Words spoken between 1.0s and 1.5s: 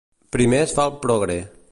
progre.